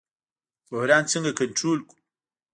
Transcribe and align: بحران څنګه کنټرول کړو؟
بحران 0.69 1.03
څنګه 1.11 1.31
کنټرول 1.39 1.79
کړو؟ 1.87 1.97